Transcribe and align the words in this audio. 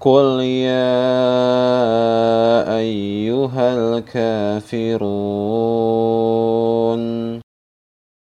قل 0.00 0.40
يا 0.40 1.00
أيها 2.78 3.74
الكافرون 3.74 5.00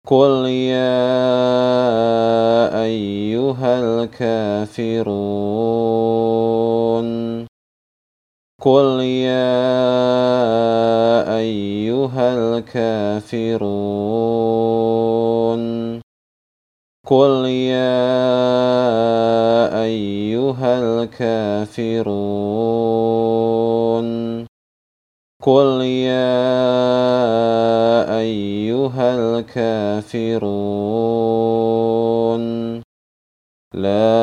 قل 0.07 0.45
يا 0.45 1.25
أيها 2.83 3.79
الكافرون 3.79 5.45
قل 8.61 9.01
يا 9.01 9.65
أيها 11.37 12.33
الكافرون 12.57 13.75
قل 17.07 17.45
يا 17.45 19.14
أيها 19.73 21.03
الكافرون. 21.03 22.05
قل 25.43 25.81
يا 25.81 26.35
أيها 28.17 29.15
الكافرون. 29.15 30.45
لا 33.73 34.15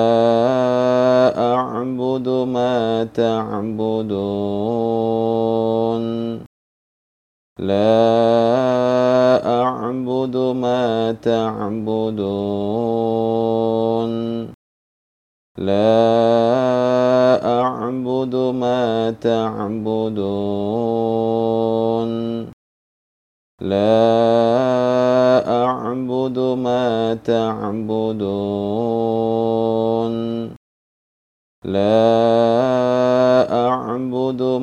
أعبد 1.54 2.28
ما 2.28 3.04
تعبدون. 3.04 4.52
لا 7.58 8.02
أعبد 9.62 10.36
ما 10.36 11.12
تعبدون 11.12 11.41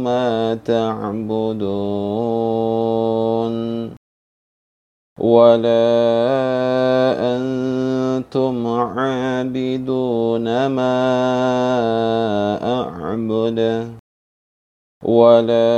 ما 0.04 0.56
تعبدون. 0.56 1.60
ولا 5.20 5.76
أنتم 7.36 8.68
عابدون 8.68 10.68
ما 10.68 11.00
أعبد. 12.82 13.60
ولا 15.04 15.72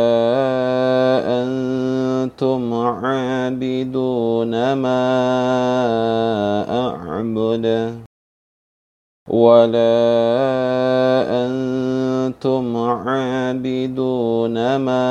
أنتم 1.43 2.73
عابدون 2.73 4.73
ما 4.73 5.03
أعبد. 6.69 7.95
ولا 9.29 10.01
أنتم 11.45 12.00
عابدون 12.77 14.75
ما 14.75 15.03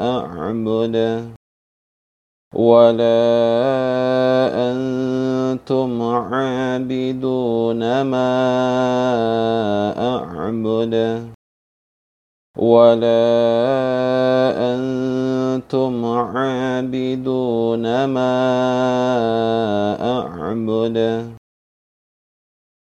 أعبد. 0.00 1.28
ولا 2.54 3.30
أنتم 4.54 6.02
عابدون 6.02 8.02
ما 8.02 8.30
أعبد. 10.16 11.26
ولا 12.58 13.18
أنتم 14.74 16.04
عابدون 16.04 18.04
ما 18.04 18.34
أعبد. 20.00 21.28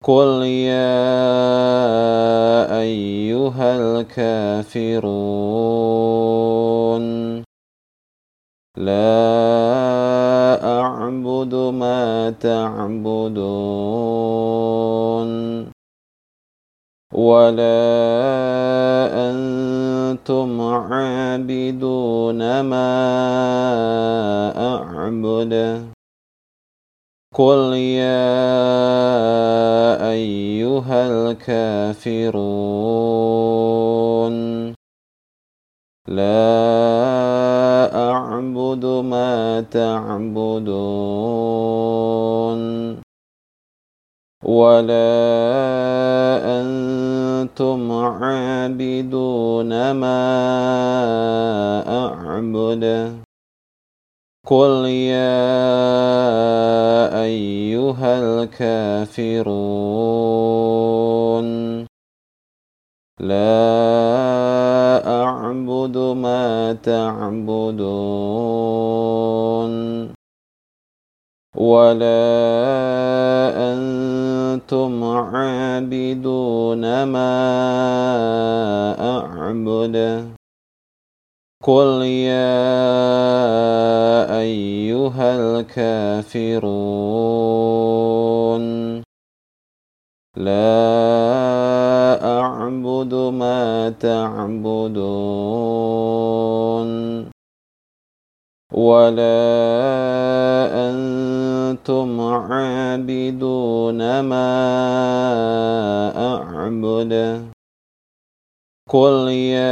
قل 0.04 0.44
يا 0.44 1.69
أيها 2.90 3.76
الكافرون. 3.76 5.04
لا 8.76 9.20
أعبد 10.80 11.54
ما 11.54 12.30
تعبدون. 12.30 13.30
ولا 17.14 17.80
أنتم 19.30 20.60
عابدون 20.60 22.60
ما 22.60 22.90
أعبد. 24.74 25.90
قل 27.34 27.74
يا 27.74 28.50
أيها 30.10 31.30
الكافرون 31.30 32.34
لا 36.08 36.50
أعبد 38.10 38.84
ما 38.84 39.60
تعبدون 39.60 41.00
ولا 44.44 45.10
أنتم 46.60 47.92
عابدون 47.92 49.90
ما 49.90 50.22
أعبد 51.86 52.84
قل 54.46 54.86
يا 54.86 55.60
أيها 57.22 58.20
الكافرون. 58.20 59.40
لا 63.20 63.60
أعبد 65.22 65.96
ما 65.96 66.72
تعبدون. 66.72 67.70
ولا 71.56 72.32
أنتم 73.72 75.04
عابدون 75.04 77.02
ما 77.02 77.32
أعبد. 79.18 80.28
قل 81.64 82.02
يا 82.02 82.80
أيها 84.40 85.36
الكافرون. 85.36 87.09
لا 90.50 92.40
أعبد 92.40 93.14
ما 93.14 93.90
تعبدون 93.90 95.00
ولا 98.72 99.40
أنتم 100.90 102.20
عابدون 102.20 104.20
ما 104.20 104.50
أعبد. 106.34 107.50
قل 108.90 109.28
يا 109.28 109.70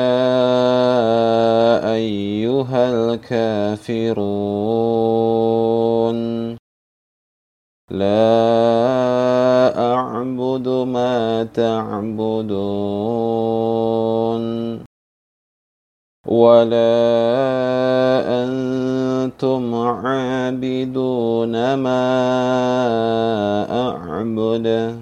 أيها 1.95 2.91
الكافرون 2.91 4.19
لا 7.91 8.98
أعبد 10.59 10.69
ما 10.69 11.45
تعبدون. 11.45 12.49
ولا 16.27 16.89
أنتم 18.45 19.75
عابدون 19.75 21.75
ما 21.75 22.05
أعبد. 23.71 24.99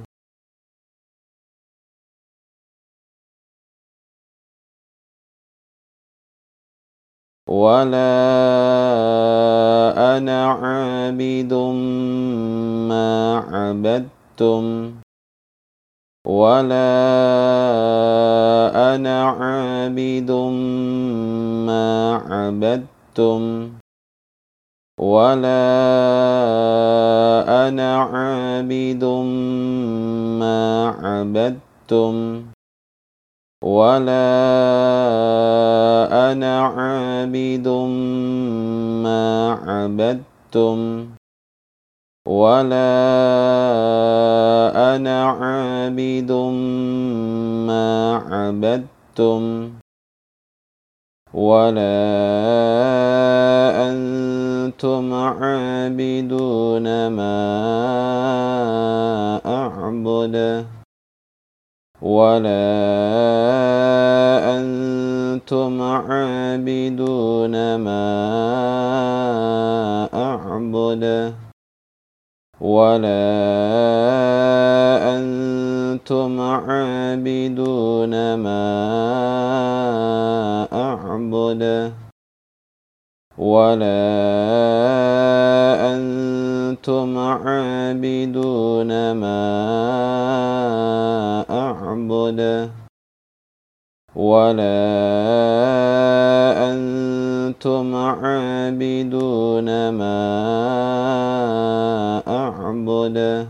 ولا 7.49 7.97
أنا 10.17 10.53
عابد 10.53 11.53
ما 12.89 13.39
عبدتم. 13.49 15.06
ولا 16.27 16.91
أنا 18.95 19.17
عابد 19.31 20.31
ما 21.67 21.87
عبدتم 22.27 23.71
ولا 25.01 25.63
أنا 27.69 27.91
عابد 28.03 29.05
ما 30.41 30.89
عبدتم 31.03 32.15
ولا 33.63 34.27
أنا 36.33 36.53
عابد 36.61 37.69
ما 39.03 39.23
عبدتم 39.67 41.07
ولا 42.27 42.91
أنا 44.97 45.17
عابد 45.31 46.33
ما 47.67 47.87
عبدتم 48.31 49.71
ولا 51.35 51.99
أنتم 53.91 55.15
عابدون 55.15 56.87
ما 57.09 57.39
أعبد 59.47 60.67
ولا 62.03 62.67
أنتم 64.59 65.83
عابدون 65.83 67.55
ما 67.77 68.07
أعبد 70.15 71.35
ولا 72.61 73.17
أنتم 75.17 76.41
عابدون 76.41 78.35
ما 78.35 78.63
أعبد. 80.73 81.93
ولا 83.39 83.93
أنتم 85.95 87.19
عابدون 87.19 89.13
ما 89.13 89.41
أعبد. 91.51 92.71
ولا 94.17 94.77
أنتم 96.73 97.16
عابدون 97.95 99.89
ما 99.89 100.23
أعبد. 102.29 103.49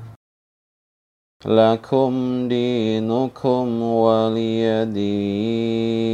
لكم 1.47 2.49
دينكم 2.49 3.83
ولي 3.83 4.85
دين. 4.85 6.07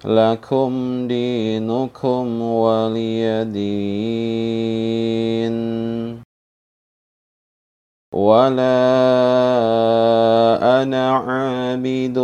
لكم 0.06 1.07
دينكم 1.07 2.41
ولي 2.41 3.45
دين. 3.45 3.81
ولا 8.13 8.81
أنا 10.81 11.12
عابد 11.12 12.19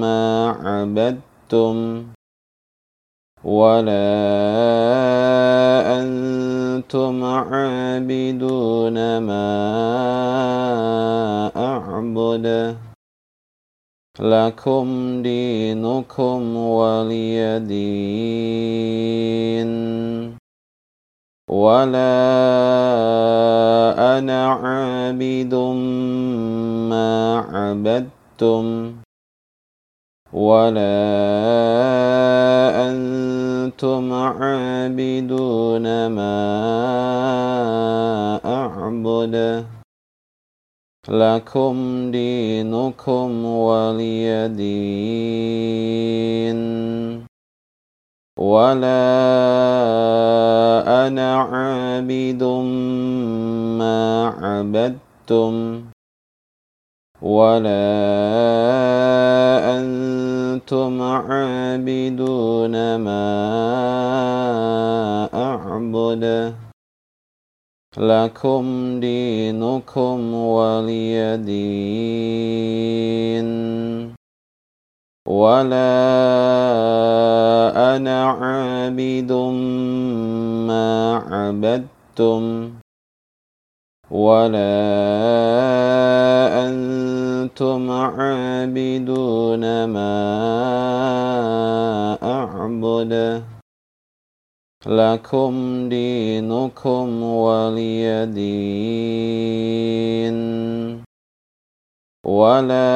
ما 0.00 0.50
عبدتم. 0.62 2.06
ولا 3.44 3.98
أنتم 6.88 7.24
عابدون 7.24 9.18
ما 9.18 9.50
أعبد. 11.56 12.76
لكم 14.20 14.86
دينكم 15.22 16.56
ولي 16.56 17.58
دين. 17.58 17.98
ولا 21.50 22.18
أنا 24.18 24.48
عابد 24.48 25.54
ما 26.88 27.38
عبدتم. 27.52 28.92
ولا 30.32 30.88
أنتم 32.88 33.07
عابدون 34.12 36.06
ما 36.06 36.40
أعبد. 38.44 39.66
لكم 41.08 42.10
دينكم 42.10 43.44
ولي 43.44 44.48
دين. 44.48 46.58
ولا 48.38 49.06
أنا 51.06 51.36
عابد 51.36 52.42
ما 53.78 54.34
عبدتم. 54.42 55.84
ولا 57.22 57.68
أنتم 59.78 59.97
عابدون 61.02 62.96
ما 62.96 63.28
أعبد. 65.34 66.54
لكم 67.98 68.64
دينكم 69.00 70.34
ولي 70.34 71.36
دين. 71.36 73.48
ولا 75.28 75.76
أنا 77.96 78.24
عابد 78.24 79.32
ما 80.66 81.22
عبدتم. 81.30 82.70
ولا 84.10 84.58
أنتم 86.68 86.87
عابدون 87.90 89.84
ما 89.84 90.18
أعبد. 92.22 93.42
لكم 94.86 95.88
دينكم 95.88 97.22
ولي 97.22 98.26
دين. 98.26 98.68
ولا 102.26 102.94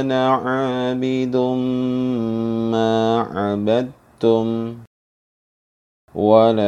أنا 0.00 0.28
عابد 0.28 1.36
ما 2.72 3.20
عبدتم. 3.34 4.74
ولا 6.14 6.64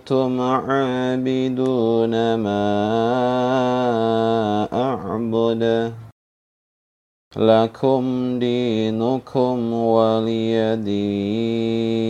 أنتم 0.00 0.40
عابدون 0.40 2.14
ما 2.34 2.62
أعبد. 4.72 5.94
لكم 7.36 8.38
دينكم 8.38 9.72
ولي 9.72 10.76
دين. 10.76 12.00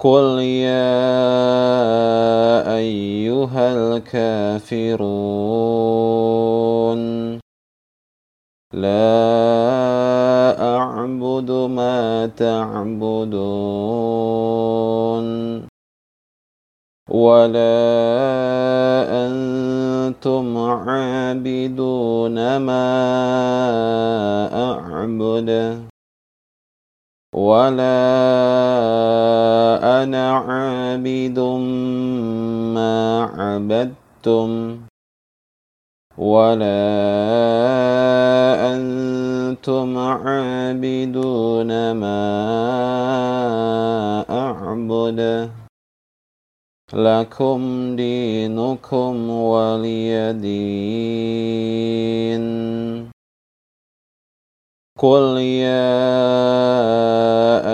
قل 0.00 0.40
يا 0.42 1.04
أيها 2.76 3.96
الكافرون. 3.96 5.04
لا 8.74 10.50
أعبد 10.58 11.50
ما 11.50 12.26
تعبدون 12.26 13.34
ولا 17.10 17.78
أنتم 19.26 20.58
عابدون 20.58 22.56
ما 22.56 22.86
أعبد 24.70 25.50
ولا 27.34 28.00
أنا 30.02 30.32
عابد 30.32 31.38
ما 32.74 32.94
عبدتم 33.38 34.50
ولا 36.18 36.74
أنتم 38.74 39.98
عابدون 39.98 41.92
ما 41.92 42.24
أعبد. 44.30 45.50
لكم 46.92 47.60
دينكم 47.96 49.30
ولي 49.30 50.32
دين. 50.32 51.54
قل 54.98 55.38
يا 55.38 56.14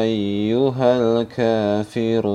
ايها 0.01 1.21
الكافرون. 1.21 2.31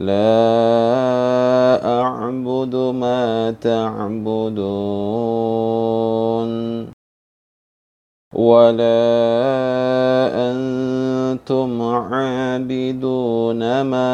لا 0.00 1.76
أعبد 2.00 2.74
ما 2.96 3.52
تعبدون 3.60 4.60
ولا 8.34 9.02
أنتم 10.50 11.82
عابدون 11.82 13.60
ما 13.82 14.12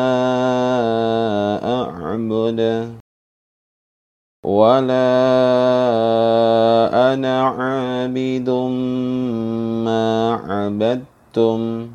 أعبد 1.63 2.61
ولا 4.45 5.07
أنا 7.15 7.43
عابد 7.43 8.51
ما 9.87 10.35
عبدتم 10.49 11.89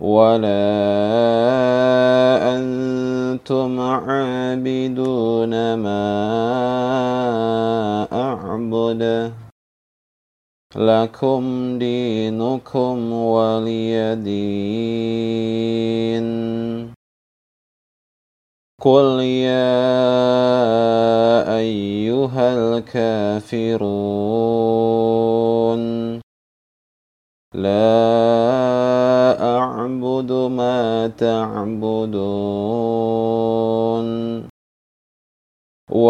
ولا 0.00 0.58
أنتم 2.56 3.80
عابدون 3.80 5.74
ما 5.74 6.08
أعبد. 8.12 9.32
لكم 10.76 11.42
دينكم 11.78 13.12
ولي 13.12 14.14
دين. 14.14 15.48
قل 18.82 19.20
يا 19.22 19.98
ايها 21.58 22.78
الكافرون. 22.78 23.80
لا 27.54 28.77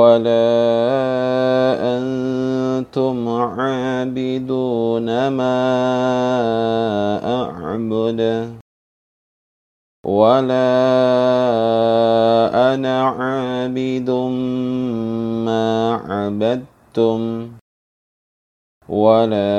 ولا 0.08 0.48
أنتم 1.96 3.28
عابدون 3.28 5.08
ما 5.28 5.60
أعبد 7.42 8.20
ولا 10.06 10.72
أنا 12.74 12.96
عابد 13.20 14.10
ما 15.44 15.66
عبدتم 16.08 17.20
ولا 18.88 19.52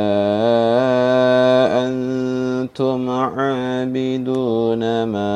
أنتم 1.86 3.10
عابدون 3.10 4.84
ما 5.03 5.36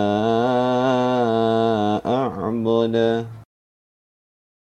أعبد 2.06 3.26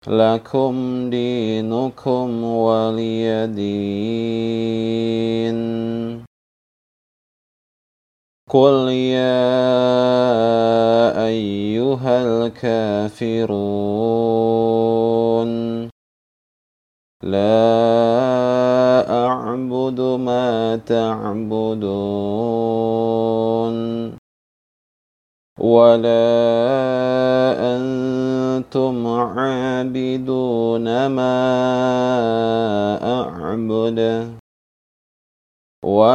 لكم 0.08 1.10
دينكم 1.10 2.43
ولي 2.43 3.48
دين. 3.48 5.12
قل 8.51 8.89
يا 8.91 9.48
أيها 11.25 12.15
الكافرون 12.24 13.91
لا 17.24 17.62
أعبد 19.25 20.01
ما 20.01 20.75
تعبدون 20.75 22.12
ولا 25.60 26.30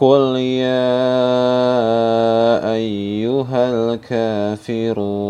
قل 0.00 0.36
يا 0.36 1.12
ايها 2.72 3.70
الكافرون 3.70 5.29